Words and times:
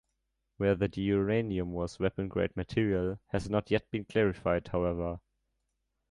Whether 0.57 0.87
the 0.87 0.99
uranium 0.99 1.73
was 1.73 1.99
weapons-grade 1.99 2.57
material 2.57 3.19
has 3.27 3.51
not 3.51 3.69
yet 3.69 3.91
been 3.91 4.05
clarified, 4.05 4.69
however. 4.69 5.19